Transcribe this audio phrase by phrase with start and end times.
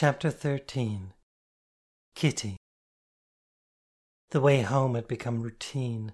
[0.00, 1.12] Chapter 13
[2.14, 2.56] Kitty
[4.30, 6.12] The way home had become routine.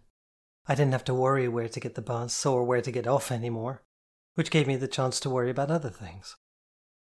[0.67, 3.31] I didn't have to worry where to get the bus or where to get off
[3.31, 3.85] anymore,
[4.35, 6.35] which gave me the chance to worry about other things.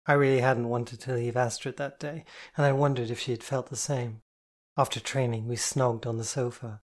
[0.06, 2.24] I really hadn't wanted to leave Astrid that day,
[2.56, 4.20] and I wondered if she had felt the same.
[4.76, 6.80] After training, we snogged on the sofa.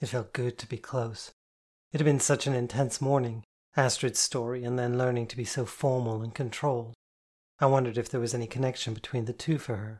[0.00, 1.30] It felt good to be close.
[1.92, 3.44] It had been such an intense morning,
[3.76, 6.96] Astrid's story, and then learning to be so formal and controlled.
[7.58, 9.98] I wondered if there was any connection between the two for her.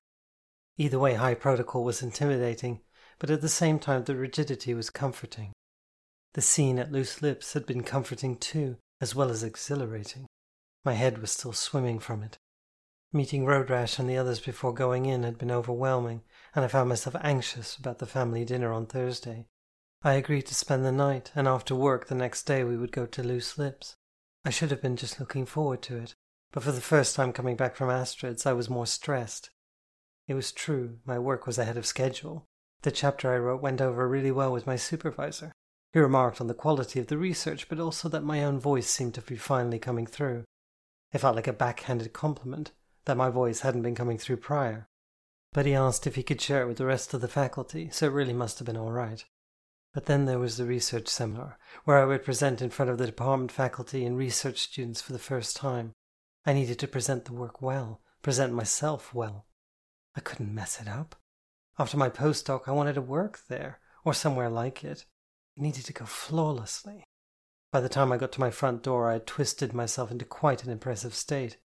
[0.77, 2.80] Either way, high protocol was intimidating,
[3.19, 5.52] but at the same time, the rigidity was comforting.
[6.35, 10.26] The scene at Loose Lips had been comforting too, as well as exhilarating.
[10.85, 12.37] My head was still swimming from it.
[13.13, 16.23] Meeting Road Rash and the others before going in had been overwhelming,
[16.54, 19.46] and I found myself anxious about the family dinner on Thursday.
[20.02, 23.07] I agreed to spend the night, and after work the next day we would go
[23.07, 23.96] to Loose Lips.
[24.45, 26.15] I should have been just looking forward to it,
[26.57, 29.51] but for the first time coming back from Astrid's, I was more stressed.
[30.26, 32.46] It was true, my work was ahead of schedule.
[32.80, 35.52] The chapter I wrote went over really well with my supervisor.
[35.93, 39.13] He remarked on the quality of the research, but also that my own voice seemed
[39.16, 40.45] to be finally coming through.
[41.13, 42.73] It felt like a backhanded compliment
[43.04, 44.87] that my voice hadn't been coming through prior.
[45.52, 48.07] But he asked if he could share it with the rest of the faculty, so
[48.07, 49.23] it really must have been all right.
[49.93, 53.04] But then there was the research seminar, where I would present in front of the
[53.04, 55.93] department faculty and research students for the first time.
[56.49, 59.47] I needed to present the work well, present myself well.
[60.15, 61.16] I couldn't mess it up.
[61.77, 65.06] After my postdoc, I wanted to work there, or somewhere like it.
[65.56, 67.05] It needed to go flawlessly.
[67.72, 70.62] By the time I got to my front door, I had twisted myself into quite
[70.62, 71.59] an impressive state.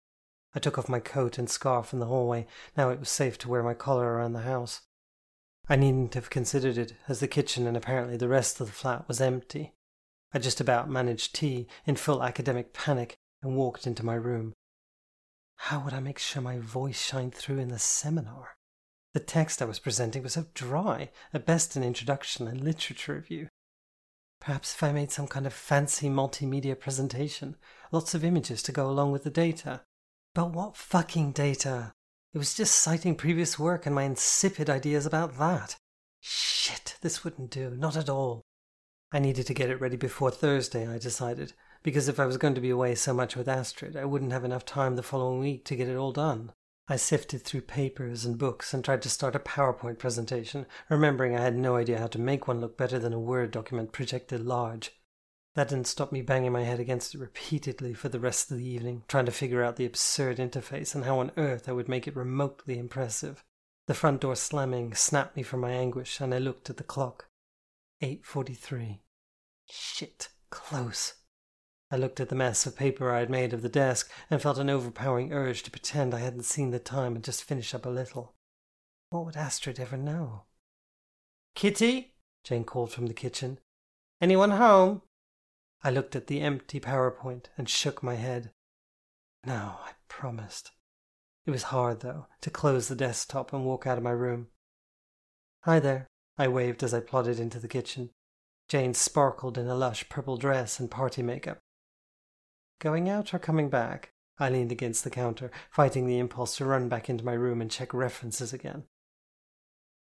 [0.55, 2.47] I took off my coat and scarf in the hallway.
[2.75, 4.81] Now it was safe to wear my collar around the house.
[5.69, 9.07] I needn't have considered it, as the kitchen and apparently the rest of the flat
[9.07, 9.75] was empty.
[10.33, 14.53] I just about managed tea in full academic panic and walked into my room.
[15.65, 18.57] How would I make sure my voice shined through in the seminar?
[19.13, 23.47] The text I was presenting was so dry, at best an introduction and literature review.
[24.39, 27.57] Perhaps if I made some kind of fancy multimedia presentation,
[27.91, 29.81] lots of images to go along with the data.
[30.33, 31.93] But what fucking data?
[32.33, 35.75] It was just citing previous work and my insipid ideas about that.
[36.21, 38.41] Shit, this wouldn't do, not at all.
[39.11, 42.55] I needed to get it ready before Thursday, I decided, because if I was going
[42.55, 45.65] to be away so much with Astrid, I wouldn't have enough time the following week
[45.65, 46.51] to get it all done.
[46.87, 51.41] I sifted through papers and books and tried to start a PowerPoint presentation, remembering I
[51.41, 54.91] had no idea how to make one look better than a Word document projected large.
[55.55, 58.67] That didn't stop me banging my head against it repeatedly for the rest of the
[58.67, 62.07] evening, trying to figure out the absurd interface and how on earth I would make
[62.07, 63.43] it remotely impressive.
[63.87, 67.27] The front door slamming snapped me from my anguish, and I looked at the clock.
[68.01, 68.99] 8.43.
[69.69, 71.13] Shit, close.
[71.91, 74.57] I looked at the mess of paper I had made of the desk and felt
[74.57, 77.89] an overpowering urge to pretend I hadn't seen the time and just finish up a
[77.89, 78.33] little.
[79.09, 80.43] What would Astrid ever know?
[81.53, 82.15] Kitty?
[82.45, 83.59] Jane called from the kitchen.
[84.21, 85.01] Anyone home?
[85.83, 88.51] I looked at the empty PowerPoint and shook my head.
[89.45, 90.71] No, I promised.
[91.45, 94.47] It was hard, though, to close the desktop and walk out of my room.
[95.63, 98.11] Hi there, I waved as I plodded into the kitchen.
[98.69, 101.59] Jane sparkled in a lush purple dress and party makeup.
[102.81, 104.11] Going out or coming back?
[104.39, 107.69] I leaned against the counter, fighting the impulse to run back into my room and
[107.69, 108.85] check references again.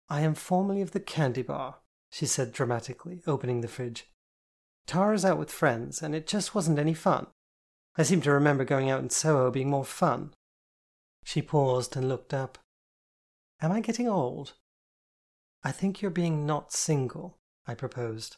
[0.07, 1.79] I am formerly of the candy bar,
[2.09, 4.07] she said dramatically, opening the fridge.
[4.87, 7.27] Tara's out with friends, and it just wasn't any fun.
[7.97, 10.33] I seem to remember going out in Soho being more fun.
[11.25, 12.59] She paused and looked up.
[13.61, 14.53] Am I getting old?
[15.65, 18.37] I think you're being not single, I proposed.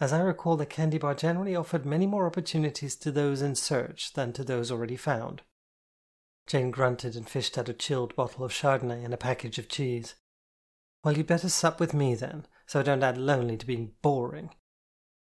[0.00, 4.12] As I recall, the candy bar generally offered many more opportunities to those in search
[4.14, 5.42] than to those already found.
[6.46, 10.16] Jane grunted and fished out a chilled bottle of Chardonnay and a package of cheese.
[11.04, 14.50] Well, you'd better sup with me then, so I don't add lonely to being boring.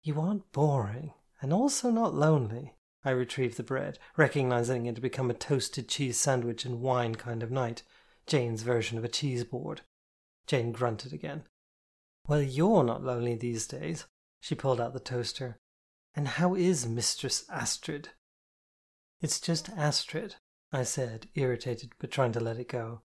[0.02, 2.76] You aren't boring, and also not lonely.
[3.04, 7.44] I retrieved the bread, recognizing it had become a toasted cheese sandwich and wine kind
[7.44, 7.84] of night,
[8.26, 9.82] Jane's version of a cheese board.
[10.48, 11.44] Jane grunted again.
[12.28, 14.06] Well, you're not lonely these days.
[14.46, 15.60] She pulled out the toaster.
[16.14, 18.10] And how is Mistress Astrid?
[19.20, 20.36] It's just Astrid,
[20.72, 23.02] I said, irritated but trying to let it go.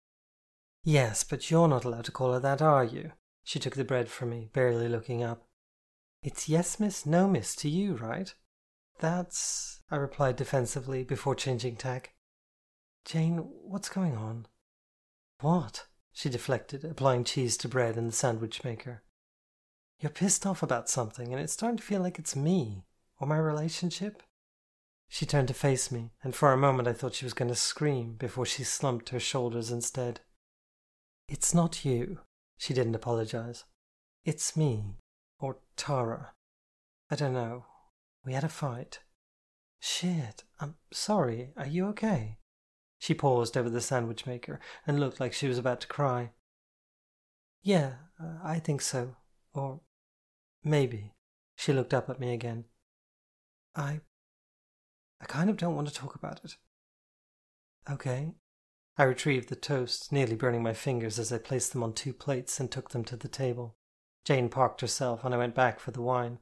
[0.84, 3.14] Yes, but you're not allowed to call her that, are you?
[3.46, 5.48] She took the bread from me, barely looking up.
[6.22, 8.36] It's yes, miss, no, miss to you, right?
[9.00, 9.82] That's.
[9.90, 12.16] I replied defensively before changing tack.
[13.06, 14.46] Jane, what's going on?
[15.40, 15.88] What?
[16.12, 19.04] She deflected, applying cheese to bread in the sandwich maker.
[20.00, 22.86] You're pissed off about something, and it's starting to feel like it's me,
[23.20, 24.24] or my relationship.
[25.10, 27.56] She turned to face me, and for a moment I thought she was going to
[27.56, 30.22] scream before she slumped her shoulders instead.
[31.28, 32.20] It's not you.
[32.58, 33.66] She didn't apologize.
[34.24, 34.98] It's me.
[35.40, 36.34] Or Tara.
[37.10, 37.66] I don't know.
[38.24, 39.00] We had a fight.
[39.80, 41.52] Shit, I'm sorry.
[41.58, 42.38] Are you okay?
[43.00, 46.32] She paused over the sandwich maker and looked like she was about to cry.
[47.64, 49.16] Yeah, uh, I think so.
[49.54, 49.82] Or
[50.64, 51.14] maybe.
[51.56, 52.66] She looked up at me again.
[53.76, 54.02] I.
[55.22, 56.56] I kind of don't want to talk about it.
[57.90, 58.34] Okay.
[58.98, 62.60] I retrieved the toast, nearly burning my fingers as I placed them on two plates
[62.60, 63.76] and took them to the table.
[64.26, 66.40] Jane parked herself and I went back for the wine.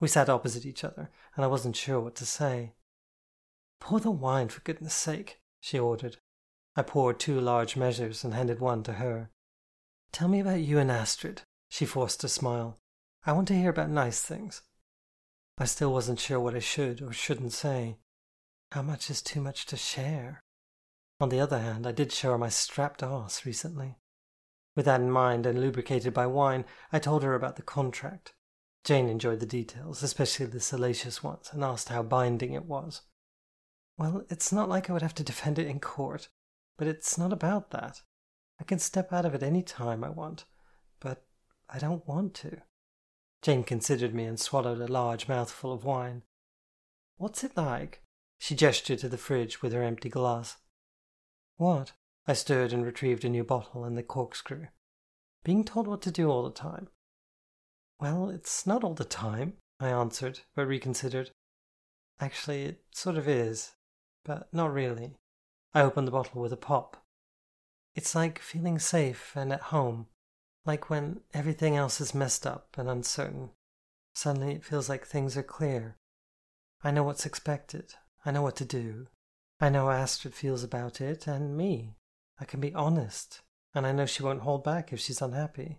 [0.00, 2.72] We sat opposite each other, and I wasn't sure what to say.
[3.80, 6.16] Pour the wine, for goodness sake, she ordered.
[6.74, 9.30] I poured two large measures and handed one to her.
[10.10, 12.78] Tell me about you and Astrid, she forced a smile.
[13.24, 14.62] I want to hear about nice things.
[15.56, 17.98] I still wasn't sure what I should or shouldn't say.
[18.72, 20.42] How much is too much to share?
[21.20, 23.96] On the other hand, I did show her my strapped arse recently.
[24.74, 28.34] With that in mind and lubricated by wine, I told her about the contract.
[28.82, 33.02] Jane enjoyed the details, especially the salacious ones, and asked how binding it was.
[33.96, 36.28] Well, it's not like I would have to defend it in court,
[36.76, 38.02] but it's not about that.
[38.60, 40.44] I can step out of it any time I want,
[40.98, 41.24] but
[41.68, 42.62] I don't want to.
[43.42, 46.22] Jane considered me and swallowed a large mouthful of wine.
[47.16, 48.02] What's it like?
[48.38, 50.56] She gestured to the fridge with her empty glass.
[51.56, 51.92] What?
[52.26, 54.66] I stirred and retrieved a new bottle and the corkscrew.
[55.44, 56.88] Being told what to do all the time.
[58.00, 61.30] Well, it's not all the time, I answered, but reconsidered.
[62.20, 63.72] Actually, it sort of is,
[64.24, 65.16] but not really.
[65.74, 67.04] I opened the bottle with a pop.
[67.96, 70.06] It's like feeling safe and at home,
[70.64, 73.50] like when everything else is messed up and uncertain.
[74.14, 75.96] Suddenly it feels like things are clear.
[76.84, 77.94] I know what's expected.
[78.24, 79.08] I know what to do.
[79.60, 81.96] I know Astrid feels about it and me.
[82.40, 83.42] I can be honest,
[83.74, 85.78] and I know she won't hold back if she's unhappy.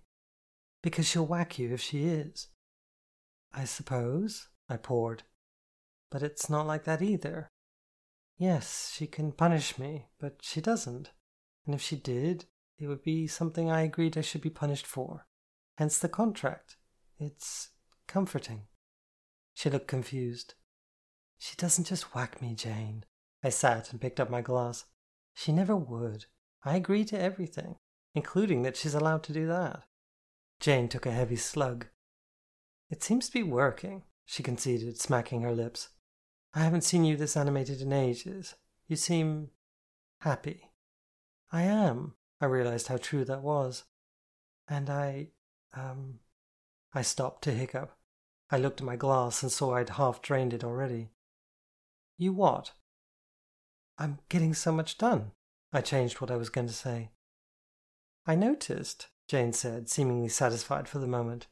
[0.81, 2.47] Because she'll whack you if she is.
[3.53, 5.23] I suppose, I poured.
[6.09, 7.49] But it's not like that either.
[8.37, 11.11] Yes, she can punish me, but she doesn't.
[11.65, 12.45] And if she did,
[12.77, 15.25] it would be something I agreed I should be punished for.
[15.77, 16.77] Hence the contract.
[17.19, 17.69] It's
[18.07, 18.63] comforting.
[19.53, 20.55] She looked confused.
[21.37, 23.05] She doesn't just whack me, Jane.
[23.43, 24.85] I sat and picked up my glass.
[25.33, 26.25] She never would.
[26.63, 27.75] I agree to everything,
[28.15, 29.83] including that she's allowed to do that.
[30.59, 31.87] Jane took a heavy slug.
[32.89, 35.89] It seems to be working, she conceded, smacking her lips.
[36.53, 38.55] I haven't seen you this animated in ages.
[38.87, 39.49] You seem
[40.19, 40.69] happy.
[41.51, 42.13] I am.
[42.43, 43.85] I realized how true that was.
[44.67, 45.29] And I,
[45.73, 46.19] um,
[46.93, 47.95] I stopped to hiccup.
[48.51, 51.11] I looked at my glass and saw I'd half drained it already.
[52.17, 52.73] You what?
[53.97, 55.31] I'm getting so much done.
[55.71, 57.11] I changed what I was going to say.
[58.27, 61.47] I noticed, Jane said, seemingly satisfied for the moment.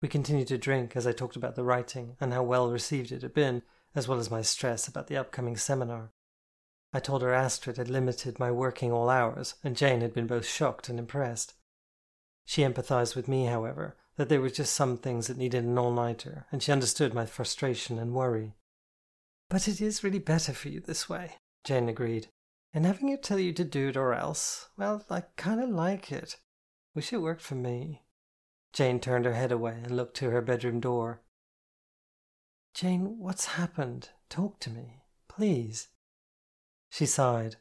[0.00, 3.22] We continued to drink as I talked about the writing and how well received it
[3.22, 3.62] had been,
[3.94, 6.10] as well as my stress about the upcoming seminar.
[6.92, 10.46] I told her Astrid had limited my working all hours, and Jane had been both
[10.46, 11.54] shocked and impressed.
[12.44, 15.92] She empathized with me, however, that there were just some things that needed an all
[15.92, 18.54] nighter, and she understood my frustration and worry.
[19.48, 22.28] But it is really better for you this way, Jane agreed.
[22.74, 26.10] And having it tell you to do it or else, well, I kind of like
[26.10, 26.36] it.
[26.94, 28.02] Wish it worked for me.
[28.72, 31.20] Jane turned her head away and looked to her bedroom door.
[32.74, 34.10] Jane, what's happened?
[34.30, 35.88] Talk to me, please.
[36.92, 37.56] She sighed.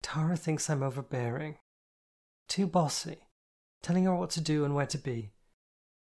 [0.00, 1.58] Tara thinks I'm overbearing,
[2.46, 3.16] too bossy,
[3.82, 5.32] telling her what to do and where to be.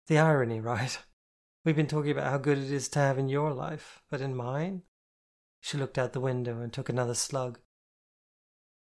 [0.08, 1.00] The irony, right?
[1.64, 4.36] We've been talking about how good it is to have in your life, but in
[4.36, 4.82] mine,
[5.62, 7.60] she looked out the window and took another slug.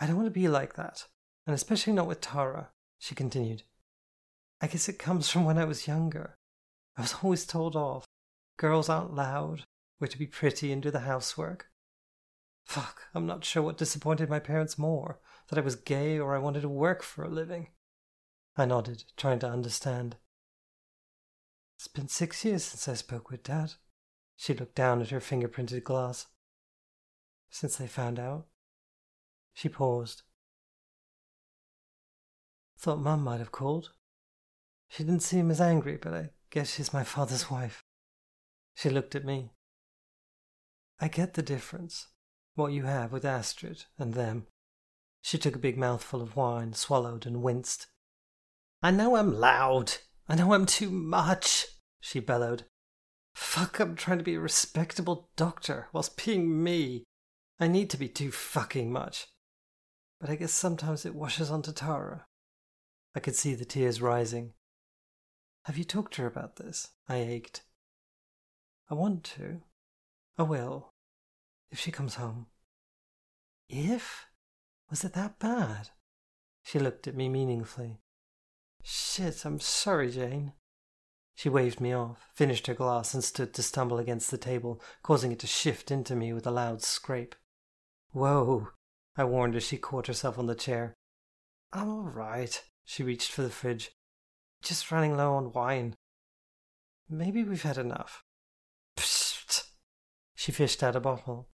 [0.01, 1.07] I don't want to be like that,
[1.47, 3.63] and especially not with Tara, she continued.
[4.59, 6.37] I guess it comes from when I was younger.
[6.97, 8.05] I was always told off.
[8.57, 9.63] Girls aren't loud.
[10.01, 11.69] We're to be pretty and do the housework.
[12.65, 16.39] Fuck, I'm not sure what disappointed my parents more that I was gay or I
[16.39, 17.67] wanted to work for a living.
[18.55, 20.17] I nodded, trying to understand.
[21.75, 23.73] It's been six years since I spoke with Dad.
[24.35, 26.27] She looked down at her fingerprinted glass
[27.53, 28.47] since they found out?
[29.53, 30.23] She paused.
[32.79, 33.91] Thought Mum might have called.
[34.87, 37.83] She didn't seem as angry, but I guess she's my father's wife.
[38.73, 39.51] She looked at me.
[40.99, 42.07] I get the difference,
[42.55, 44.47] what you have with Astrid and them.
[45.21, 47.87] She took a big mouthful of wine, swallowed, and winced.
[48.81, 49.93] I know I'm loud.
[50.27, 51.67] I know I'm too much,
[52.01, 52.65] she bellowed.
[53.33, 57.03] Fuck, I'm trying to be a respectable doctor whilst being me.
[57.59, 59.27] I need to be too fucking much.
[60.19, 62.25] but I guess sometimes it washes onto Tara.
[63.13, 64.53] I could see the tears rising.
[65.65, 66.91] Have you talked to her about this?
[67.09, 67.63] I ached.
[68.89, 69.63] I want to.
[70.37, 70.92] I will.
[71.73, 72.45] If she comes home.
[73.67, 74.27] If?
[74.91, 75.89] Was it that bad?
[76.61, 77.97] She looked at me meaningfully.
[78.83, 80.53] Shit, I'm sorry, Jane.
[81.33, 85.31] She waved me off, finished her glass, and stood to stumble against the table, causing
[85.31, 87.33] it to shift into me with a loud scrape.
[88.11, 88.67] Whoa,
[89.17, 90.93] I warned as she caught herself on the chair.
[91.73, 92.63] I'm all right.
[92.85, 93.89] She reached for the fridge.
[94.61, 95.95] Just running low on wine.
[97.09, 98.23] Maybe we've had enough.
[98.95, 99.71] Psst.
[100.35, 101.49] She fished out a bottle.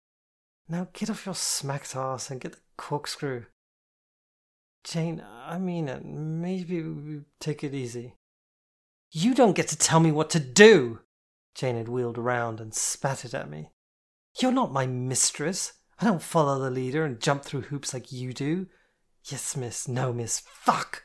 [0.69, 3.45] Now get off your smacked ass and get the corkscrew.
[4.83, 6.03] Jane, I mean it.
[6.05, 8.15] Maybe we take it easy.
[9.12, 11.00] You don't get to tell me what to do!
[11.55, 13.71] Jane had wheeled around and spat at me.
[14.39, 15.74] You're not my mistress.
[16.00, 18.67] I don't follow the leader and jump through hoops like you do.
[19.25, 19.88] Yes, miss.
[19.88, 20.39] No, miss.
[20.39, 21.03] Fuck!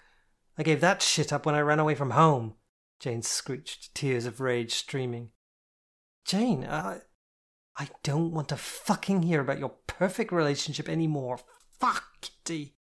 [0.59, 2.55] I gave that shit up when I ran away from home.
[3.01, 5.31] Jane screeched, tears of rage streaming.
[6.25, 7.01] Jane, I.
[7.79, 11.39] I don't want to fucking hear about your perfect relationship anymore.
[11.81, 12.75] Fuck, Kitty.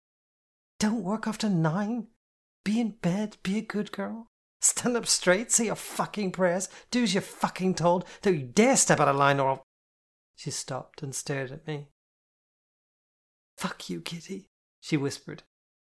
[0.79, 2.07] Don't work after nine.
[2.63, 3.37] Be in bed.
[3.43, 4.27] Be a good girl.
[4.59, 5.51] Stand up straight.
[5.51, 6.69] Say your fucking prayers.
[6.91, 8.05] Do as you're fucking told.
[8.21, 9.63] Don't you dare step out of line or I'll.
[10.35, 11.89] She stopped and stared at me.
[13.57, 15.43] Fuck you, Kitty, she whispered.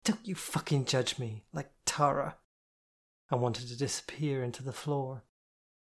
[0.04, 2.38] Don't you fucking judge me, like Tara.
[3.30, 5.22] I wanted to disappear into the floor.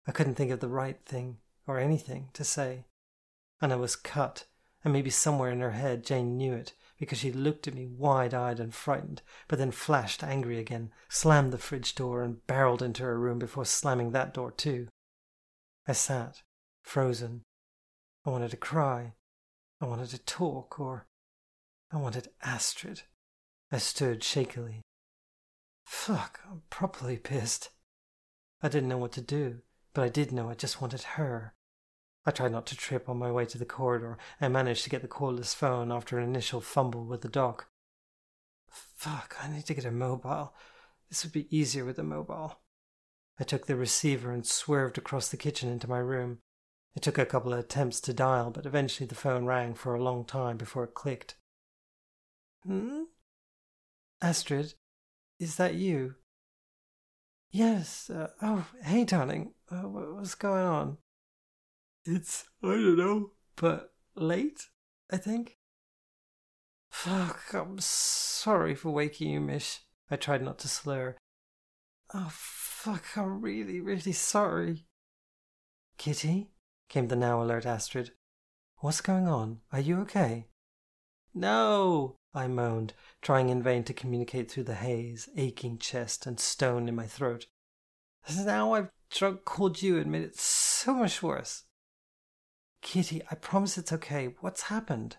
[0.06, 1.36] I couldn't think of the right thing,
[1.66, 2.86] or anything, to say.
[3.60, 4.46] And I was cut,
[4.84, 8.34] and maybe somewhere in her head Jane knew it, because she looked at me wide
[8.34, 13.02] eyed and frightened, but then flashed angry again, slammed the fridge door, and barreled into
[13.02, 14.88] her room before slamming that door too.
[15.88, 16.42] I sat,
[16.82, 17.42] frozen.
[18.24, 19.14] I wanted to cry.
[19.80, 21.06] I wanted to talk, or
[21.92, 23.02] I wanted Astrid.
[23.70, 24.82] I stood shakily.
[25.84, 27.70] Fuck, I'm properly pissed.
[28.62, 29.60] I didn't know what to do,
[29.92, 31.52] but I did know I just wanted her.
[32.26, 35.00] I tried not to trip on my way to the corridor and managed to get
[35.00, 37.68] the cordless phone after an initial fumble with the dock.
[38.68, 40.52] Fuck, I need to get a mobile.
[41.08, 42.58] This would be easier with a mobile.
[43.38, 46.38] I took the receiver and swerved across the kitchen into my room.
[46.96, 50.02] It took a couple of attempts to dial, but eventually the phone rang for a
[50.02, 51.36] long time before it clicked.
[52.66, 53.04] Hmm?
[54.20, 54.74] Astrid,
[55.38, 56.14] is that you?
[57.50, 58.10] Yes.
[58.10, 59.52] Uh, oh, hey, darling.
[59.70, 60.98] Uh, what's going on?
[62.06, 64.68] It's, I don't know, but late,
[65.10, 65.56] I think.
[66.90, 69.80] Fuck, I'm sorry for waking you, Mish.
[70.10, 71.16] I tried not to slur.
[72.14, 74.86] Oh, fuck, I'm really, really sorry.
[75.98, 76.50] Kitty?
[76.88, 78.12] came the now alert Astrid.
[78.78, 79.60] What's going on?
[79.72, 80.46] Are you okay?
[81.34, 86.88] No, I moaned, trying in vain to communicate through the haze, aching chest, and stone
[86.88, 87.46] in my throat.
[88.34, 91.64] Now I've drunk called you and made it so much worse.
[92.82, 94.34] Kitty, I promise it's okay.
[94.40, 95.16] What's happened?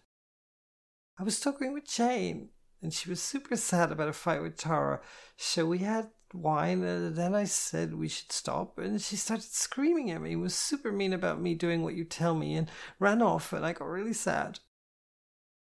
[1.20, 2.50] I was talking with Jane,
[2.82, 5.02] and she was super sad about a fight with Tara.
[5.36, 10.12] So we had wine, and then I said we should stop, and she started screaming
[10.12, 13.52] at me, was super mean about me doing what you tell me, and ran off,
[13.54, 14.60] and I got really sad.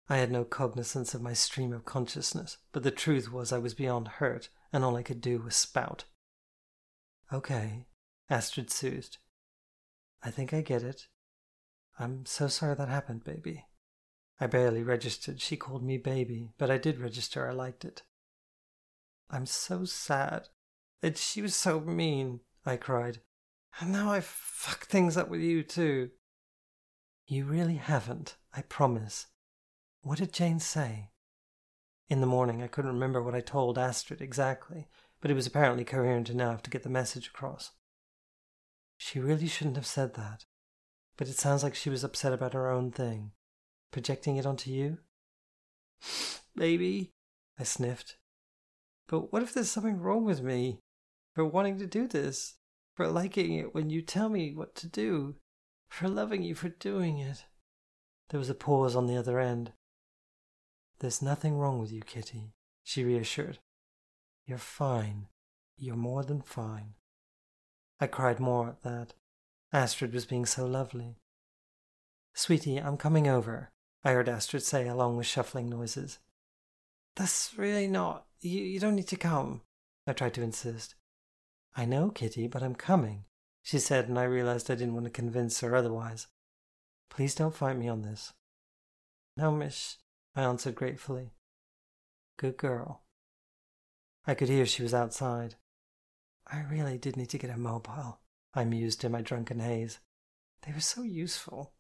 [0.09, 3.75] I had no cognizance of my stream of consciousness, but the truth was I was
[3.75, 6.05] beyond hurt, and all I could do was spout.
[7.33, 7.87] Okay,
[8.29, 9.19] Astrid soothed.
[10.23, 11.09] I think I get it.
[11.99, 13.66] I'm so sorry that happened, baby.
[14.40, 18.02] I barely registered she called me baby, but I did register I liked it.
[19.30, 20.49] I'm so sad.
[21.02, 23.20] And she was so mean, I cried.
[23.80, 26.11] And now I've fucked things up with you, too.
[27.26, 29.26] You really haven't, I promise.
[30.02, 31.11] What did Jane say?
[32.08, 34.88] In the morning, I couldn't remember what I told Astrid exactly,
[35.20, 37.70] but it was apparently coherent enough to get the message across.
[38.99, 40.44] She really shouldn't have said that,
[41.16, 43.33] but it sounds like she was upset about her own thing,
[43.90, 44.99] projecting it onto you.
[46.54, 47.11] Maybe,
[47.59, 48.16] I sniffed.
[49.09, 50.78] But what if there's something wrong with me
[51.35, 52.54] for wanting to do this,
[52.95, 55.37] for liking it when you tell me what to do,
[55.88, 57.45] for loving you for doing it?
[58.31, 59.73] There was a pause on the other end.
[61.00, 63.59] There's nothing wrong with you, Kitty, she reassured.
[64.47, 65.26] You're fine.
[65.76, 66.95] You're more than fine.
[68.00, 69.14] I cried more at that.
[69.73, 71.17] Astrid was being so lovely.
[72.35, 73.71] Sweetie, I'm coming over,
[74.05, 76.19] I heard Astrid say along with shuffling noises.
[77.17, 78.26] That's really not.
[78.41, 79.62] You, you don't need to come,
[80.07, 80.95] I tried to insist.
[81.75, 83.25] I know, Kitty, but I'm coming,
[83.62, 86.26] she said, and I realized I didn't want to convince her otherwise.
[87.09, 88.33] Please don't fight me on this.
[89.37, 89.99] No, miss,
[90.35, 91.31] I answered gratefully.
[92.37, 93.02] Good girl.
[94.26, 95.55] I could hear she was outside.
[96.47, 98.19] I really did need to get a mobile,
[98.54, 99.99] I mused in my drunken haze.
[100.66, 101.73] They were so useful.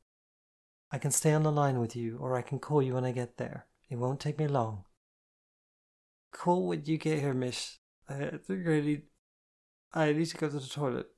[0.90, 3.12] I can stay on the line with you, or I can call you when I
[3.12, 3.66] get there.
[3.88, 4.84] It won't take me long.
[6.32, 7.78] Call when you get here, miss.
[8.08, 9.02] I think I need.
[9.92, 11.08] I need to go to the toilet.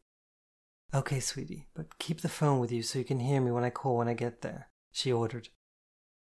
[0.92, 3.70] Okay, sweetie, but keep the phone with you so you can hear me when I
[3.70, 5.48] call when I get there, she ordered.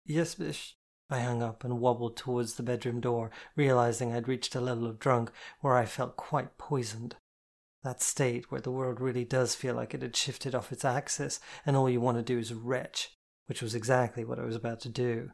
[0.06, 0.74] Yes, miss.
[1.10, 4.98] I hung up and wobbled towards the bedroom door, realizing I'd reached a level of
[4.98, 7.16] drunk where I felt quite poisoned.
[7.84, 11.38] That state where the world really does feel like it had shifted off its axis
[11.66, 13.14] and all you want to do is retch,
[13.46, 15.30] which was exactly what I was about to do.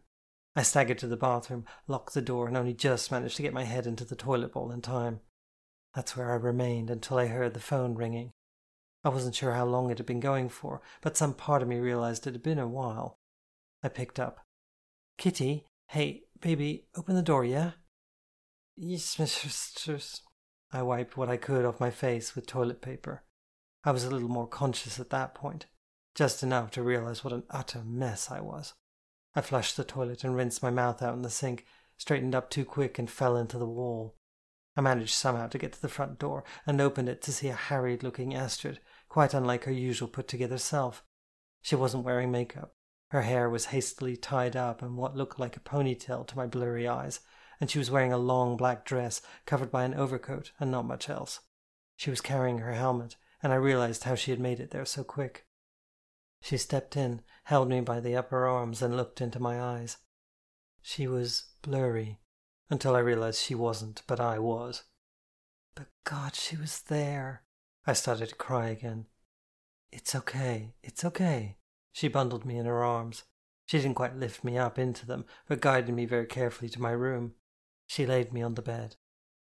[0.57, 3.63] I staggered to the bathroom, locked the door, and only just managed to get my
[3.63, 5.21] head into the toilet bowl in time.
[5.95, 8.33] That's where I remained until I heard the phone ringing.
[9.05, 11.79] I wasn't sure how long it had been going for, but some part of me
[11.79, 13.17] realized it had been a while.
[13.83, 14.41] I picked up.
[15.19, 17.73] Kitty, hey, baby, open the door, yeah?
[18.77, 20.23] Yes, mistress.
[20.73, 23.23] I wiped what I could off my face with toilet paper.
[23.85, 25.67] I was a little more conscious at that point,
[26.15, 28.75] just enough to realize what an utter mess I was.
[29.35, 32.65] I flushed the toilet and rinsed my mouth out in the sink, straightened up too
[32.65, 34.17] quick and fell into the wall.
[34.77, 37.55] I managed somehow to get to the front door and opened it to see a
[37.55, 41.03] harried looking Astrid, quite unlike her usual put together self.
[41.63, 42.75] She wasn't wearing makeup,
[43.11, 46.87] her hair was hastily tied up in what looked like a ponytail to my blurry
[46.87, 47.21] eyes,
[47.61, 51.09] and she was wearing a long black dress covered by an overcoat and not much
[51.09, 51.41] else.
[51.97, 55.05] She was carrying her helmet, and I realized how she had made it there so
[55.05, 55.45] quick.
[56.41, 59.99] She stepped in, held me by the upper arms, and looked into my eyes.
[60.81, 62.21] She was blurry,
[62.71, 64.85] until I realized she wasn't, but I was.
[65.75, 67.43] But God, she was there.
[67.87, 69.07] I started to cry again.
[69.93, 71.59] It's okay, it's okay,
[71.93, 73.25] she bundled me in her arms.
[73.67, 76.93] She didn't quite lift me up into them, but guided me very carefully to my
[76.93, 77.35] room.
[77.91, 78.95] She laid me on the bed.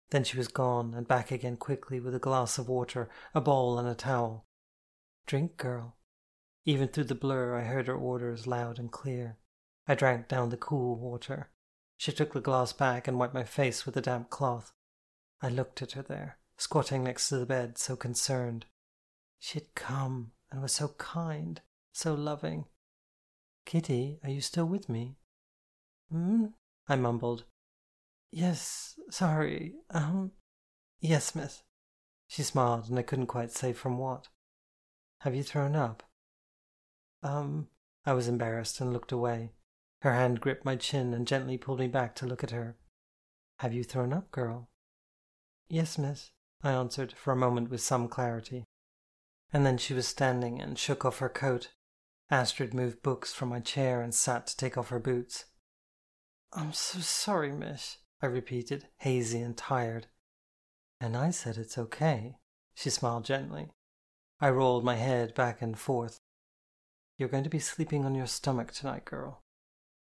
[0.10, 3.78] Then she was gone and back again quickly with a glass of water, a bowl,
[3.78, 4.48] and a towel.
[5.28, 5.98] Drink, girl.
[6.66, 9.38] Even through the blur, I heard her orders loud and clear.
[9.88, 11.52] I drank down the cool water.
[11.96, 14.74] She took the glass back and wiped my face with a damp cloth.
[15.44, 18.66] I looked at her there, squatting next to the bed, so concerned.
[19.38, 22.66] She had come and was so kind so loving.
[23.68, 25.18] Kitty, are you still with me?
[26.12, 26.46] Hmm?
[26.88, 27.44] I mumbled.
[28.32, 29.74] Yes, sorry.
[29.90, 30.32] Um,
[31.00, 31.64] yes, miss.
[32.28, 34.28] She smiled, and I couldn't quite say from what.
[35.22, 36.04] Have you thrown up?
[37.24, 37.68] Um,
[38.06, 39.52] I was embarrassed and looked away.
[40.02, 42.78] Her hand gripped my chin and gently pulled me back to look at her.
[43.60, 44.70] Have you thrown up, girl?
[45.68, 46.32] Yes, miss,
[46.64, 48.64] I answered for a moment with some clarity.
[49.52, 51.70] And then she was standing and shook off her coat
[52.32, 55.46] Astrid moved books from my chair and sat to take off her boots.
[56.54, 60.08] I'm so sorry, miss, I repeated, hazy and tired.
[61.00, 62.38] And I said it's okay.
[62.76, 63.70] She smiled gently.
[64.42, 66.20] I rolled my head back and forth.
[67.18, 69.44] You're going to be sleeping on your stomach tonight, girl.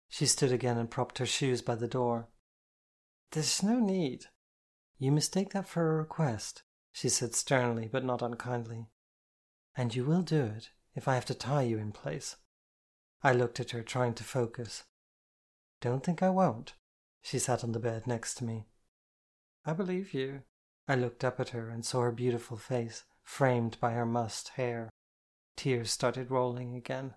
[0.07, 2.27] She stood again and propped her shoes by the door.
[3.31, 4.25] There's no need.
[4.97, 8.87] You mistake that for a request, she said sternly but not unkindly.
[9.75, 12.35] And you will do it if I have to tie you in place.
[13.23, 14.83] I looked at her, trying to focus.
[15.79, 16.73] Don't think I won't.
[17.21, 18.65] She sat on the bed next to me.
[19.65, 20.41] I believe you.
[20.87, 24.89] I looked up at her and saw her beautiful face, framed by her mussed hair.
[25.55, 27.13] Tears started rolling again.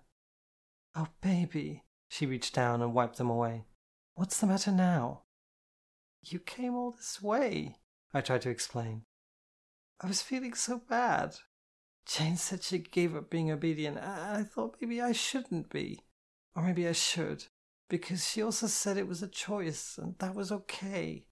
[0.95, 1.83] Oh, baby.
[2.07, 3.65] She reached down and wiped them away.
[4.13, 5.23] What's the matter now?
[6.23, 7.75] You came all this way,
[8.13, 9.03] I tried to explain.
[9.99, 11.35] I was feeling so bad.
[12.05, 13.97] Jane said she gave up being obedient.
[13.97, 16.01] and I thought maybe I shouldn't be.
[16.55, 17.45] Or maybe I should.
[17.89, 21.25] Because she also said it was a choice, and that was okay.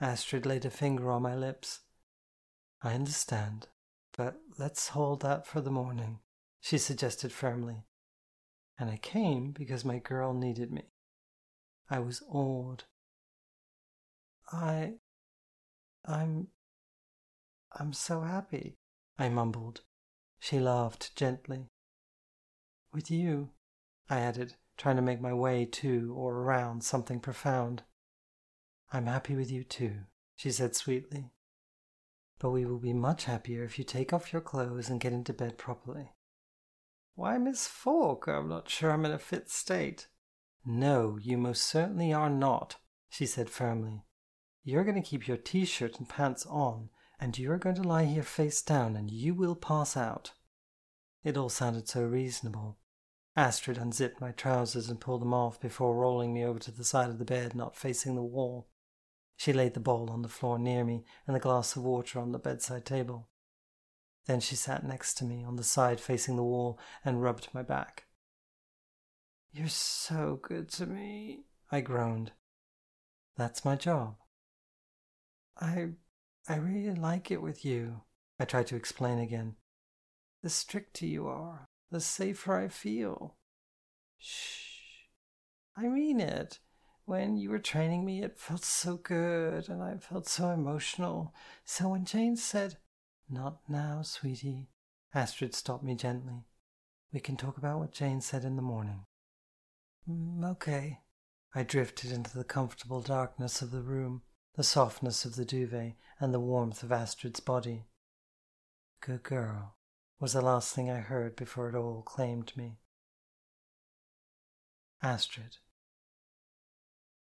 [0.00, 1.80] Astrid laid a finger on my lips.
[2.82, 3.68] I understand,
[4.16, 6.20] but let's hold that for the morning,
[6.60, 7.84] she suggested firmly.
[8.78, 10.82] And I came because my girl needed me.
[11.90, 12.84] I was awed.
[14.50, 14.94] I.
[16.04, 16.48] I'm.
[17.72, 18.76] I'm so happy,
[19.18, 19.82] I mumbled.
[20.40, 21.68] She laughed gently.
[22.92, 23.50] With you,
[24.10, 27.82] I added, trying to make my way to or around something profound.
[28.92, 30.00] I'm happy with you too,
[30.36, 31.30] she said sweetly.
[32.38, 35.32] But we will be much happier if you take off your clothes and get into
[35.32, 36.12] bed properly.
[37.14, 40.08] Why, Miss Falk, I'm not sure I'm in a fit state.
[40.64, 42.76] No, you most certainly are not,
[43.08, 44.04] she said firmly.
[44.64, 46.90] You're going to keep your t shirt and pants on
[47.22, 50.32] and you are going to lie here face down and you will pass out.
[51.22, 52.78] It all sounded so reasonable.
[53.34, 57.08] Astrid unzipped my trousers and pulled them off before rolling me over to the side
[57.08, 58.68] of the bed, not facing the wall.
[59.36, 62.32] She laid the bowl on the floor near me and the glass of water on
[62.32, 63.28] the bedside table.
[64.26, 67.62] Then she sat next to me on the side facing the wall and rubbed my
[67.62, 68.04] back.
[69.50, 72.32] You're so good to me, I groaned.
[73.36, 74.16] That's my job.
[75.58, 75.88] I
[76.48, 78.02] I really like it with you,
[78.38, 79.56] I tried to explain again.
[80.42, 83.36] The stricter you are, the safer I feel.
[84.18, 85.04] Shh.
[85.76, 86.58] I mean it.
[87.04, 91.34] When you were training me, it felt so good and I felt so emotional.
[91.64, 92.78] So when Jane said,
[93.28, 94.68] Not now, sweetie,
[95.14, 96.46] Astrid stopped me gently.
[97.12, 99.04] We can talk about what Jane said in the morning.
[100.08, 101.00] Mm, okay.
[101.54, 104.22] I drifted into the comfortable darkness of the room,
[104.56, 107.84] the softness of the duvet, and the warmth of Astrid's body.
[109.02, 109.76] Good girl,
[110.22, 112.78] was the last thing I heard before it all claimed me.
[115.02, 115.56] Astrid.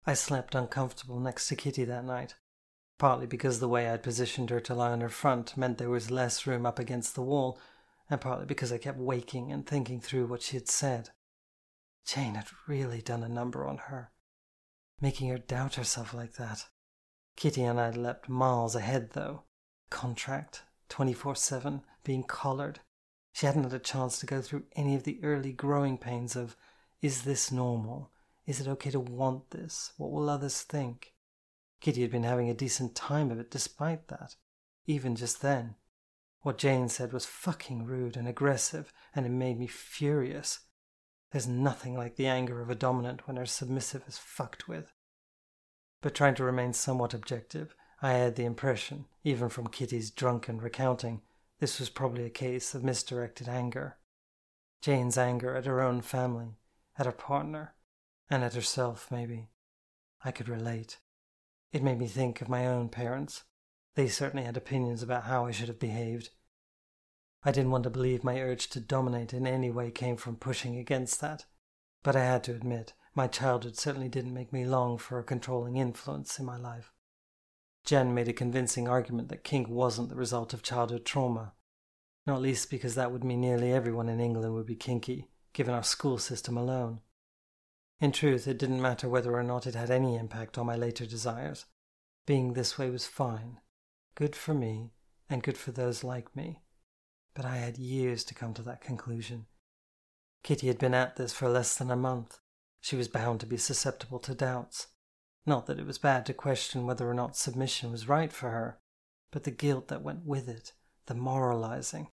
[0.04, 2.34] I slept uncomfortable next to Kitty that night,
[2.98, 6.10] partly because the way I'd positioned her to lie on her front meant there was
[6.10, 7.60] less room up against the wall,
[8.10, 11.10] and partly because I kept waking and thinking through what she had said.
[12.04, 14.10] Jane had really done a number on her,
[15.00, 16.64] making her doubt herself like that.
[17.36, 19.44] Kitty and I leapt miles ahead, though.
[19.88, 22.80] Contract, 24 7, being collared.
[23.32, 26.56] She hadn't had a chance to go through any of the early growing pains of
[27.00, 28.10] is this normal?
[28.46, 29.92] Is it okay to want this?
[29.96, 31.12] What will others think?
[31.80, 34.34] Kitty had been having a decent time of it despite that,
[34.86, 35.76] even just then.
[36.42, 40.60] What Jane said was fucking rude and aggressive, and it made me furious.
[41.30, 44.92] There's nothing like the anger of a dominant when her submissive is fucked with.
[46.00, 51.22] But trying to remain somewhat objective, I had the impression, even from Kitty's drunken recounting,
[51.58, 53.96] this was probably a case of misdirected anger.
[54.80, 56.56] Jane's anger at her own family,
[56.98, 57.74] at her partner,
[58.30, 59.48] and at herself, maybe.
[60.24, 60.98] I could relate.
[61.72, 63.44] It made me think of my own parents.
[63.94, 66.30] They certainly had opinions about how I should have behaved.
[67.42, 70.76] I didn't want to believe my urge to dominate in any way came from pushing
[70.76, 71.44] against that,
[72.02, 75.76] but I had to admit my childhood certainly didn't make me long for a controlling
[75.76, 76.92] influence in my life.
[77.88, 81.54] Jen made a convincing argument that kink wasn't the result of childhood trauma,
[82.26, 85.82] not least because that would mean nearly everyone in England would be kinky, given our
[85.82, 87.00] school system alone.
[87.98, 91.06] In truth, it didn't matter whether or not it had any impact on my later
[91.06, 91.64] desires.
[92.26, 93.58] Being this way was fine,
[94.14, 94.90] good for me,
[95.30, 96.60] and good for those like me.
[97.32, 99.46] But I had years to come to that conclusion.
[100.42, 102.38] Kitty had been at this for less than a month.
[102.82, 104.88] She was bound to be susceptible to doubts.
[105.48, 108.78] Not that it was bad to question whether or not submission was right for her,
[109.30, 110.74] but the guilt that went with it,
[111.06, 112.08] the moralizing,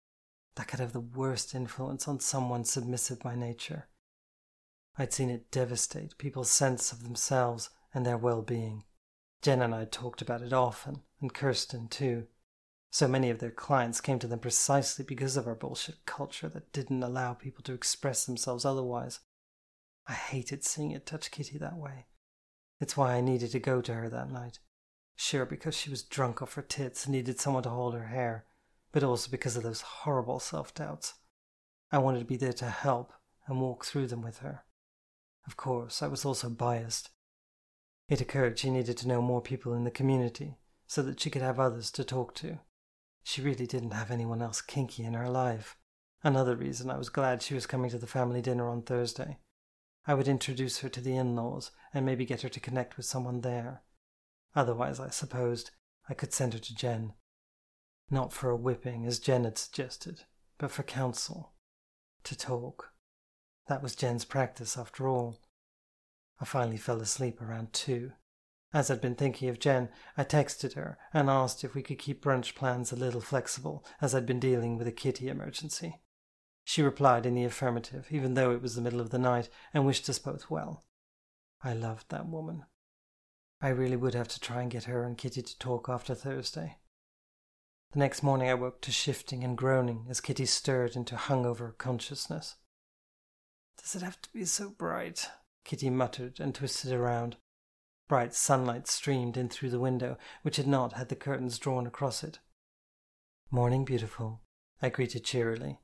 [0.57, 3.87] that could have the worst influence on someone submissive by nature.
[4.99, 8.83] I'd seen it devastate people's sense of themselves and their well being.
[9.43, 12.27] Jen and I talked about it often, and Kirsten too.
[12.91, 16.73] So many of their clients came to them precisely because of our bullshit culture that
[16.73, 19.21] didn't allow people to express themselves otherwise.
[20.09, 22.07] I hated seeing it touch Kitty that way.
[22.81, 24.59] It's why I needed to go to her that night.
[25.15, 28.47] Sure, because she was drunk off her tits and needed someone to hold her hair,
[28.91, 31.15] but also because of those horrible self doubts.
[31.93, 33.13] I wanted to be there to help
[33.47, 34.65] and walk through them with her.
[35.47, 37.11] Of course, I was also biased.
[38.09, 41.43] It occurred she needed to know more people in the community so that she could
[41.43, 42.59] have others to talk to.
[43.23, 45.77] She really didn't have anyone else kinky in her life.
[46.23, 49.39] Another reason I was glad she was coming to the family dinner on Thursday.
[50.07, 53.07] I would introduce her to the in laws and maybe get her to connect with
[53.07, 53.83] someone there.
[54.55, 55.71] Otherwise, I supposed,
[56.09, 57.15] I could send her to Jen.
[58.11, 60.25] Not for a whipping, as Jen had suggested,
[60.59, 61.53] but for counsel.
[62.25, 62.93] To talk.
[63.69, 65.41] That was Jen's practice, after all.
[66.41, 68.13] I finally fell asleep around two.
[68.73, 72.23] As I'd been thinking of Jen, I texted her and asked if we could keep
[72.23, 76.01] brunch plans a little flexible, as I'd been dealing with a kitty emergency.
[76.65, 79.87] She replied in the affirmative, even though it was the middle of the night, and
[79.87, 80.85] wished us both well.
[81.63, 82.65] I loved that woman.
[83.61, 86.79] I really would have to try and get her and Kitty to talk after Thursday.
[87.93, 92.57] The next morning I woke to shifting and groaning as Kitty stirred into hungover consciousness.
[93.77, 95.29] Does it have to be so bright?
[95.65, 97.37] Kitty muttered and twisted around.
[98.09, 102.23] Bright sunlight streamed in through the window, which had not had the curtains drawn across
[102.23, 102.39] it.
[103.51, 104.41] Morning, beautiful,
[104.81, 105.81] I greeted cheerily.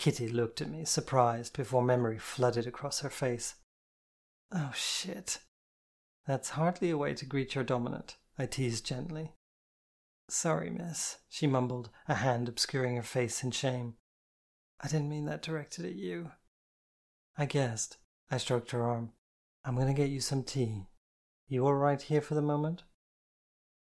[0.00, 3.56] Kitty looked at me, surprised, before memory flooded across her face.
[4.50, 5.40] Oh, shit.
[6.26, 9.34] That's hardly a way to greet your dominant, I teased gently.
[10.26, 13.96] Sorry, miss, she mumbled, a hand obscuring her face in shame.
[14.80, 16.30] I didn't mean that directed at you.
[17.36, 17.98] I guessed.
[18.30, 19.12] I stroked her arm.
[19.66, 20.86] I'm going to get you some tea.
[21.46, 22.84] You all right here for the moment?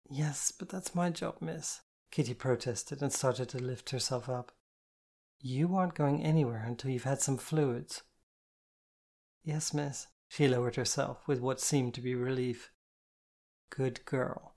[0.09, 4.51] Yes, but that's my job, miss, Kitty protested and started to lift herself up.
[5.41, 8.03] You aren't going anywhere until you've had some fluids.
[9.43, 10.07] Yes, miss.
[10.27, 12.71] She lowered herself with what seemed to be relief.
[13.69, 14.55] Good girl.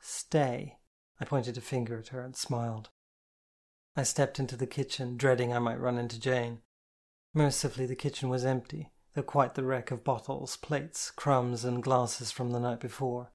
[0.00, 0.78] Stay.
[1.20, 2.90] I pointed a finger at her and smiled.
[3.94, 6.62] I stepped into the kitchen, dreading I might run into Jane.
[7.34, 12.30] Mercifully, the kitchen was empty, though quite the wreck of bottles, plates, crumbs, and glasses
[12.30, 13.32] from the night before.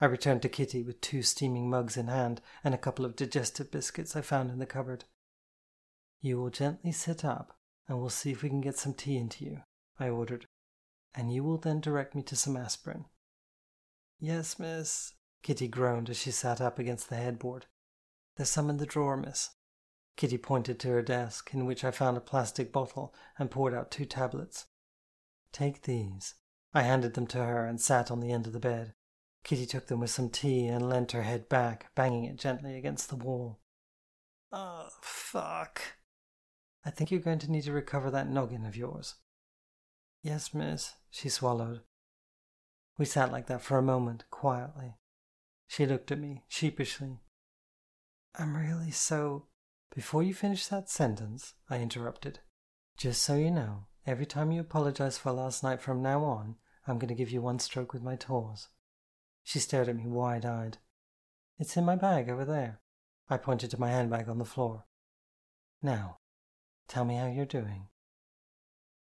[0.00, 3.70] I returned to Kitty with two steaming mugs in hand and a couple of digestive
[3.70, 5.04] biscuits I found in the cupboard.
[6.24, 7.58] You will gently sit up,
[7.88, 9.62] and we'll see if we can get some tea into you,
[9.98, 10.46] I ordered,
[11.16, 13.06] and you will then direct me to some aspirin.
[14.20, 17.66] Yes, miss, Kitty groaned as she sat up against the headboard.
[18.36, 19.50] There's some in the drawer, miss.
[20.16, 23.90] Kitty pointed to her desk, in which I found a plastic bottle and poured out
[23.90, 24.66] two tablets.
[25.50, 26.34] Take these.
[26.72, 28.94] I handed them to her and sat on the end of the bed.
[29.42, 33.08] Kitty took them with some tea and leant her head back, banging it gently against
[33.08, 33.58] the wall.
[34.52, 35.82] Oh, fuck.
[36.84, 39.14] I think you're going to need to recover that noggin of yours.
[40.22, 41.80] Yes, miss, she swallowed.
[42.98, 44.96] We sat like that for a moment, quietly.
[45.66, 47.20] She looked at me, sheepishly.
[48.38, 49.46] I'm really so
[49.94, 52.40] before you finish that sentence, I interrupted.
[52.96, 56.98] Just so you know, every time you apologize for last night from now on, I'm
[56.98, 58.68] going to give you one stroke with my tawse.
[59.44, 60.78] She stared at me wide eyed.
[61.58, 62.80] It's in my bag over there.
[63.28, 64.86] I pointed to my handbag on the floor.
[65.82, 66.18] Now,
[66.88, 67.88] tell me how you're doing.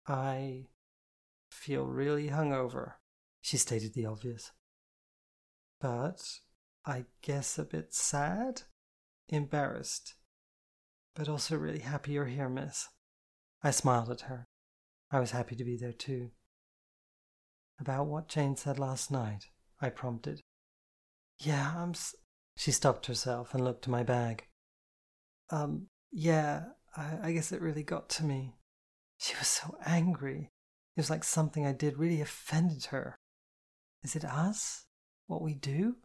[0.06, 0.66] I
[1.50, 2.94] feel really hungover,
[3.40, 4.50] she stated the obvious.
[5.80, 6.22] But
[6.84, 8.62] I guess a bit sad,
[9.28, 10.14] embarrassed
[11.14, 12.88] but also really happy you're here, miss.
[13.62, 14.48] I smiled at her.
[15.10, 16.30] I was happy to be there too.
[17.78, 19.46] About what Jane said last night,
[19.80, 20.40] I prompted.
[21.38, 21.90] Yeah, I'm.
[21.90, 22.14] S-
[22.56, 24.46] she stopped herself and looked to my bag.
[25.50, 26.64] Um, yeah,
[26.96, 28.56] I, I guess it really got to me.
[29.18, 30.50] She was so angry.
[30.96, 33.16] It was like something I did really offended her.
[34.02, 34.84] Is it us?
[35.26, 35.96] What we do?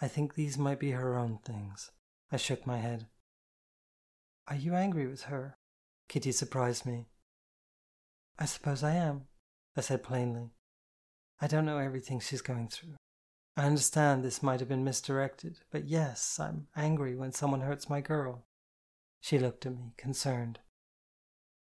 [0.00, 1.90] I think these might be her own things.
[2.30, 3.06] I shook my head.
[4.46, 5.56] Are you angry with her?
[6.08, 7.06] Kitty surprised me.
[8.38, 9.26] I suppose I am,
[9.76, 10.52] I said plainly.
[11.40, 12.96] I don't know everything she's going through.
[13.56, 18.00] I understand this might have been misdirected, but yes, I'm angry when someone hurts my
[18.00, 18.44] girl.
[19.20, 20.60] She looked at me, concerned.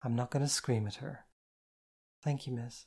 [0.03, 1.25] I'm not going to scream at her.
[2.23, 2.85] Thank you, miss.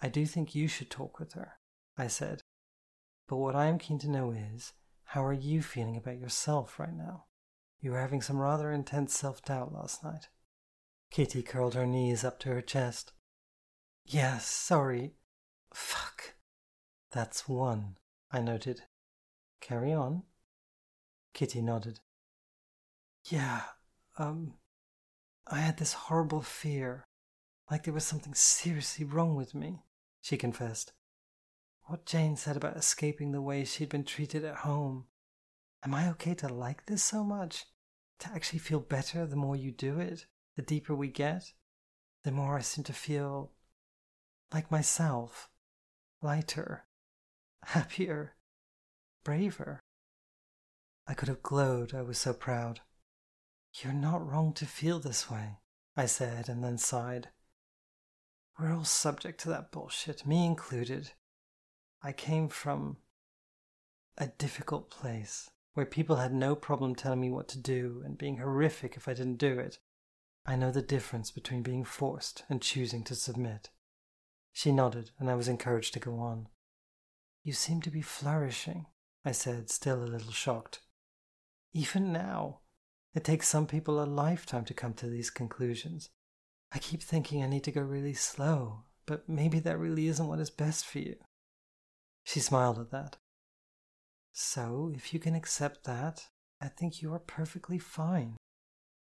[0.00, 1.54] I do think you should talk with her,
[1.96, 2.42] I said.
[3.28, 4.72] But what I am keen to know is,
[5.04, 7.24] how are you feeling about yourself right now?
[7.80, 10.28] You were having some rather intense self doubt last night.
[11.10, 13.12] Kitty curled her knees up to her chest.
[14.04, 15.14] Yes, sorry.
[15.72, 16.34] Fuck.
[17.12, 17.96] That's one,
[18.30, 18.82] I noted.
[19.60, 20.24] Carry on.
[21.32, 22.00] Kitty nodded.
[23.24, 23.62] Yeah,
[24.18, 24.54] um,
[25.46, 27.06] I had this horrible fear,
[27.70, 29.82] like there was something seriously wrong with me,
[30.20, 30.92] she confessed.
[31.86, 35.06] What Jane said about escaping the way she'd been treated at home.
[35.84, 37.66] Am I okay to like this so much?
[38.20, 41.52] to actually feel better the more you do it, the deeper we get,
[42.22, 43.52] the more I seem to feel
[44.52, 45.48] like myself,
[46.22, 46.86] lighter,
[47.64, 48.36] happier,
[49.24, 49.80] braver.
[51.06, 52.80] I could have glowed, I was so proud.
[53.82, 55.58] You're not wrong to feel this way,
[55.96, 57.30] I said, and then sighed.
[58.58, 61.12] We're all subject to that bullshit, me included.
[62.02, 62.98] I came from
[64.16, 68.36] a difficult place where people had no problem telling me what to do and being
[68.36, 69.80] horrific if I didn't do it.
[70.46, 73.70] I know the difference between being forced and choosing to submit.
[74.52, 76.48] She nodded, and I was encouraged to go on.
[77.42, 78.86] You seem to be flourishing,
[79.24, 80.80] I said, still a little shocked.
[81.72, 82.60] Even now,
[83.14, 86.10] it takes some people a lifetime to come to these conclusions.
[86.72, 90.40] I keep thinking I need to go really slow, but maybe that really isn't what
[90.40, 91.16] is best for you.
[92.24, 93.16] She smiled at that.
[94.32, 96.26] So, if you can accept that,
[96.60, 98.36] I think you are perfectly fine.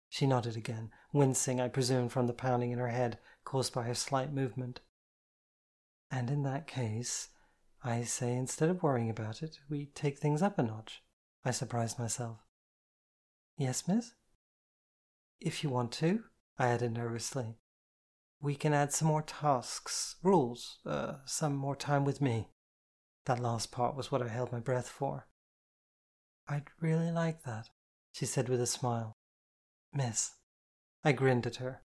[0.09, 3.95] She nodded again, wincing, I presume, from the pounding in her head caused by her
[3.95, 4.81] slight movement.
[6.11, 7.29] And in that case,
[7.85, 11.03] I say instead of worrying about it, we take things up a notch.
[11.45, 12.39] I surprised myself.
[13.57, 14.13] Yes, miss?
[15.41, 16.25] If you want to,
[16.59, 17.57] I added nervously.
[18.41, 22.49] We can add some more tasks, rules, uh, some more time with me.
[23.27, 25.29] That last part was what I held my breath for.
[26.49, 27.69] I'd really like that,
[28.13, 29.17] she said with a smile.
[29.93, 30.33] Miss.
[31.05, 31.83] I grinned at her.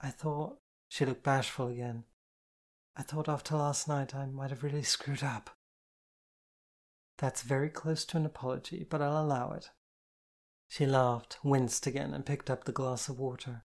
[0.00, 2.04] I thought she looked bashful again.
[2.96, 5.50] I thought after last night I might have really screwed up.
[7.18, 9.70] That's very close to an apology, but I'll allow it.
[10.68, 13.64] She laughed, winced again, and picked up the glass of water.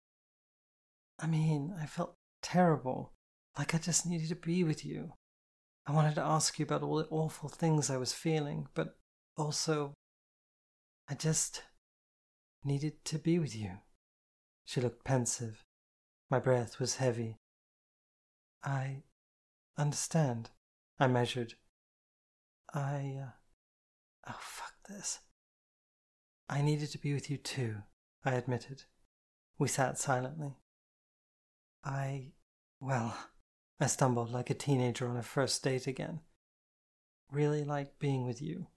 [1.19, 3.13] I mean, I felt terrible,
[3.57, 5.15] like I just needed to be with you.
[5.87, 8.99] I wanted to ask you about all the awful things I was feeling, but
[9.37, 9.95] also,
[11.09, 11.63] I just
[12.63, 13.79] needed to be with you.
[14.67, 15.65] She looked pensive.
[16.31, 17.37] My breath was heavy.
[18.63, 19.05] I
[19.79, 20.51] understand.
[21.01, 21.55] I measured.
[22.75, 23.17] I.
[23.23, 23.31] Uh,
[24.29, 25.21] oh, fuck this.
[26.49, 27.83] I needed to be with you too,
[28.25, 28.85] I admitted.
[29.59, 30.57] We sat silently.
[31.85, 32.33] I.
[32.81, 33.17] well,
[33.81, 36.21] I stumbled like a teenager on a first date again.
[37.31, 38.69] Really like being with you.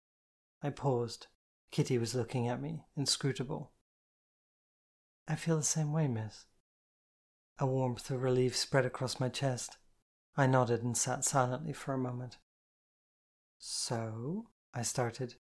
[0.61, 1.27] I paused.
[1.71, 3.71] Kitty was looking at me, inscrutable.
[5.27, 6.45] I feel the same way, miss.
[7.57, 9.77] A warmth of relief spread across my chest.
[10.35, 12.37] I nodded and sat silently for a moment.
[13.57, 15.35] So, I started,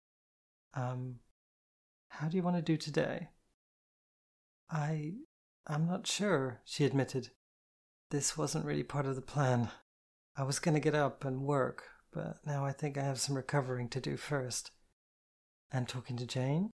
[0.74, 1.20] um,
[2.10, 3.30] how do you want to do today?
[4.70, 5.14] I.
[5.66, 7.30] I'm not sure, she admitted.
[8.10, 9.70] This wasn't really part of the plan.
[10.36, 13.36] I was going to get up and work, but now I think I have some
[13.36, 14.72] recovering to do first.
[15.70, 16.70] And talking to Jane?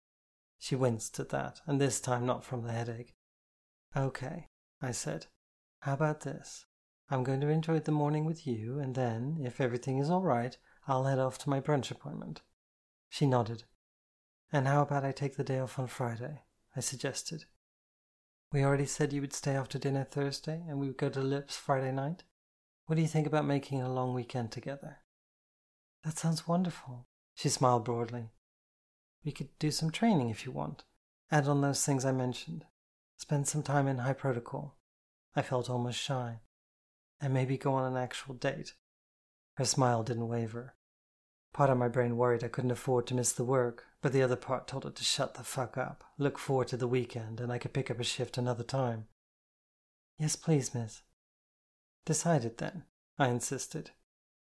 [0.59, 3.15] She winced at that, and this time not from the headache.
[3.97, 4.47] Okay,
[4.83, 5.27] I said.
[5.81, 6.67] How about this?
[7.11, 10.57] I'm going to enjoy the morning with you, and then, if everything is all right,
[10.89, 12.43] I'll head off to my brunch appointment.
[13.09, 13.65] She nodded.
[14.53, 16.43] And how about I take the day off on Friday?
[16.75, 17.45] I suggested.
[18.53, 21.57] We already said you would stay after dinner Thursday and we would go to Lips
[21.57, 22.25] Friday night.
[22.87, 24.99] What do you think about making a long weekend together?
[26.03, 27.07] That sounds wonderful.
[27.35, 28.31] She smiled broadly.
[29.25, 30.83] We could do some training if you want.
[31.31, 32.65] Add on those things I mentioned.
[33.17, 34.77] Spend some time in high protocol.
[35.37, 36.41] I felt almost shy.
[37.21, 38.75] And maybe go on an actual date.
[39.55, 40.75] Her smile didn't waver.
[41.53, 44.37] Part of my brain worried I couldn't afford to miss the work, but the other
[44.37, 47.59] part told it to shut the fuck up, look forward to the weekend, and I
[47.59, 49.07] could pick up a shift another time.
[50.19, 51.03] Yes, please, miss.
[52.05, 52.85] Decided then,
[53.19, 53.91] I insisted.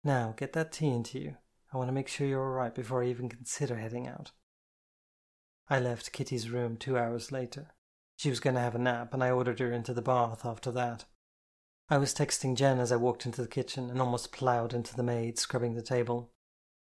[0.04, 1.36] Now, get that tea into you.
[1.72, 4.32] I want to make sure you're all right before I even consider heading out.
[5.68, 7.68] I left Kitty's room two hours later.
[8.16, 10.70] She was going to have a nap, and I ordered her into the bath after
[10.72, 11.06] that.
[11.88, 15.02] I was texting Jen as I walked into the kitchen and almost ploughed into the
[15.02, 16.31] maid scrubbing the table.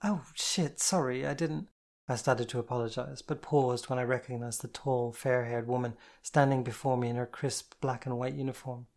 [0.03, 1.67] Oh, shit, sorry, I didn't.
[2.07, 6.63] I started to apologize, but paused when I recognized the tall, fair haired woman standing
[6.63, 8.87] before me in her crisp black and white uniform.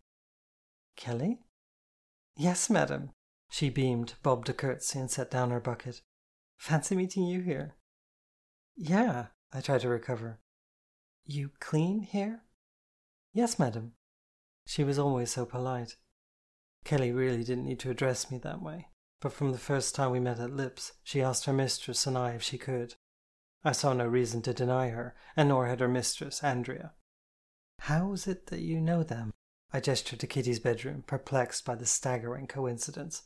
[0.95, 1.39] Kelly?
[2.35, 3.11] Yes, madam.
[3.49, 6.01] She beamed, bobbed a curtsy, and set down her bucket.
[6.57, 7.75] Fancy meeting you here.
[8.75, 10.39] Yeah, I tried to recover.
[11.23, 12.41] You clean here?
[13.31, 13.93] Yes, madam.
[14.65, 15.95] She was always so polite.
[16.83, 18.87] Kelly really didn't need to address me that way
[19.25, 22.33] but from the first time we met at Lips, she asked her mistress and I
[22.33, 22.93] if she could.
[23.63, 26.93] I saw no reason to deny her, and nor had her mistress, Andrea.
[27.79, 29.33] How is it that you know them?
[29.73, 33.23] I gestured to Kitty's bedroom, perplexed by the staggering coincidence.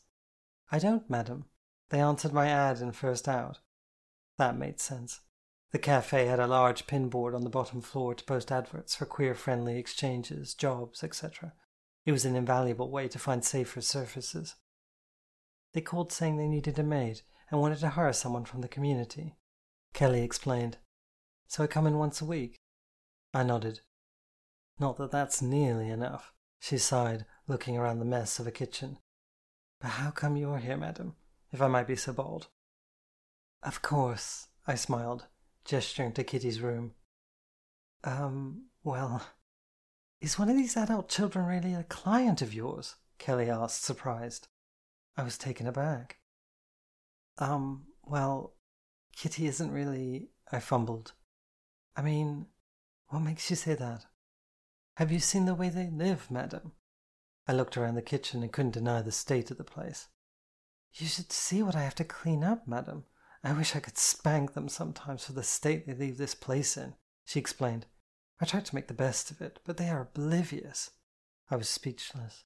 [0.72, 1.48] I don't, madam.
[1.90, 3.60] They answered my ad and First Out.
[4.38, 5.20] That made sense.
[5.72, 9.36] The cafe had a large pinboard on the bottom floor to post adverts for queer
[9.36, 11.52] friendly exchanges, jobs, etc.
[12.06, 14.56] It was an invaluable way to find safer surfaces.
[15.74, 19.36] They called saying they needed a maid and wanted to hire someone from the community.
[19.94, 20.78] Kelly explained.
[21.48, 22.56] So I come in once a week.
[23.34, 23.82] I nodded.
[24.80, 28.98] Not that that's nearly enough, she sighed, looking around the mess of a kitchen.
[29.82, 31.16] But how come you're here, madam,
[31.52, 32.48] if I might be so bold?
[33.62, 35.26] Of course, I smiled,
[35.66, 36.94] gesturing to Kitty's room.
[38.04, 39.26] Um, well,
[40.22, 42.96] is one of these adult children really a client of yours?
[43.18, 44.48] Kelly asked, surprised.
[45.20, 46.20] I was taken aback.
[47.40, 48.56] Um, well,
[49.18, 50.30] Kitty isn't really.
[50.50, 51.12] I fumbled.
[51.94, 52.46] I mean,
[53.10, 54.06] what makes you say that?
[54.96, 56.72] Have you seen the way they live, madam?
[57.50, 60.08] I looked around the kitchen and couldn't deny the state of the place.
[60.94, 63.04] You should see what I have to clean up, madam.
[63.44, 66.94] I wish I could spank them sometimes for the state they leave this place in,
[67.26, 67.88] she explained.
[68.40, 70.92] I tried to make the best of it, but they are oblivious.
[71.52, 72.46] I was speechless.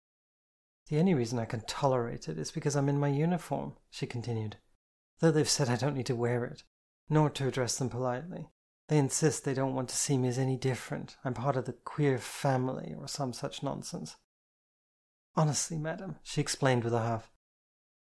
[0.87, 4.57] The only reason I can tolerate it is because I'm in my uniform, she continued.
[5.19, 6.63] Though they've said I don't need to wear it,
[7.09, 8.49] nor to address them politely.
[8.89, 11.15] They insist they don't want to see me as any different.
[11.23, 14.17] I'm part of the queer family, or some such nonsense.
[15.35, 17.33] Honestly, madam, she explained with a huff,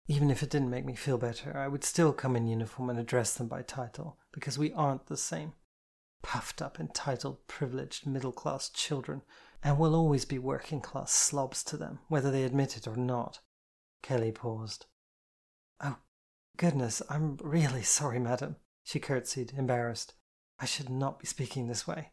[0.08, 3.00] even if it didn't make me feel better, I would still come in uniform and
[3.00, 5.54] address them by title, because we aren't the same.
[6.22, 9.22] Puffed up, entitled, privileged, middle class children
[9.64, 13.40] and will always be working class slobs to them, whether they admit it or not.
[14.02, 14.86] Kelly paused.
[15.80, 15.98] Oh,
[16.58, 20.14] Goodness, I'm really sorry, madam, she curtsied, embarrassed.
[20.60, 22.12] I should not be speaking this way.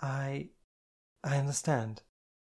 [0.00, 0.48] I.
[1.22, 2.02] I understand.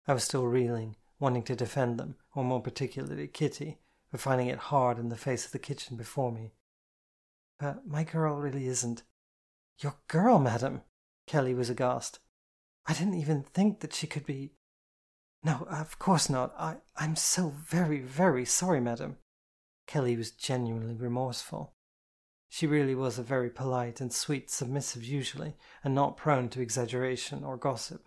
[0.06, 3.78] I was still reeling, wanting to defend them, or more particularly Kitty,
[4.10, 6.52] for finding it hard in the face of the kitchen before me.
[7.58, 9.02] But my girl really isn't.
[9.80, 10.82] Your girl, madam?
[11.26, 12.20] Kelly was aghast.
[12.86, 14.52] I didn't even think that she could be.
[15.42, 16.54] No, of course not.
[16.58, 19.18] I, I'm so very, very sorry, madam.
[19.86, 21.74] Kelly was genuinely remorseful.
[22.48, 27.42] She really was a very polite and sweet submissive usually, and not prone to exaggeration
[27.42, 28.04] or gossip.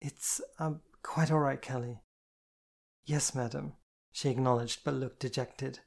[0.00, 2.00] It's um, quite all right, Kelly.
[3.04, 3.74] Yes, madam,
[4.10, 5.80] she acknowledged, but looked dejected.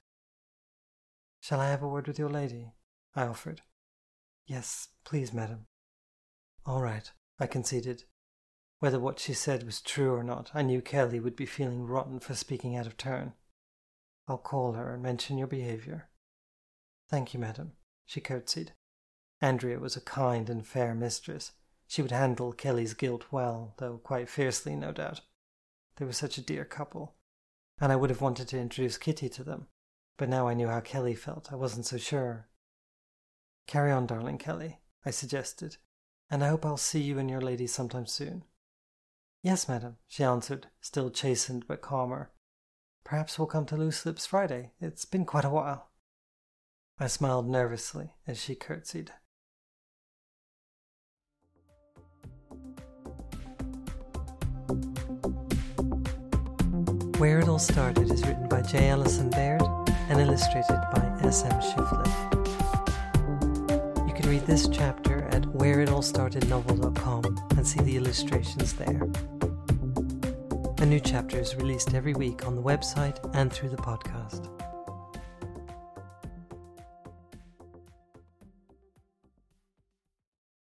[1.42, 2.72] Shall I have a word with your lady?
[3.16, 3.62] I offered.
[4.46, 5.66] Yes, please, madam.
[6.66, 8.04] All right, I conceded.
[8.80, 12.20] Whether what she said was true or not, I knew Kelly would be feeling rotten
[12.20, 13.34] for speaking out of turn.
[14.28, 16.10] I'll call her and mention your behaviour.
[17.10, 17.74] Thank you, madam,
[18.06, 18.74] she curtsied.
[19.42, 21.54] Andrea was a kind and fair mistress.
[21.88, 25.22] She would handle Kelly's guilt well, though quite fiercely, no doubt.
[25.96, 27.16] They were such a dear couple,
[27.82, 29.68] and I would have wanted to introduce Kitty to them,
[30.18, 32.48] but now I knew how Kelly felt, I wasn't so sure.
[33.66, 35.78] Carry on, darling Kelly, I suggested,
[36.30, 38.44] and I hope I'll see you and your lady sometime soon.
[39.42, 42.32] Yes, madam, she answered, still chastened but calmer.
[43.04, 44.72] Perhaps we'll come to Loose Lips Friday.
[44.80, 45.90] It's been quite a while.
[47.00, 49.12] I smiled nervously as she curtsied.
[57.18, 58.90] Where It All Started is written by J.
[58.90, 59.62] Allison Baird
[60.10, 61.44] and illustrated by S.
[61.44, 61.60] M.
[61.62, 62.08] Shifflett.
[64.08, 67.24] You can read this chapter at whereitallstartednovel.com
[67.56, 69.08] and see the illustrations there.
[70.80, 74.50] A new chapter is released every week on the website and through the podcast.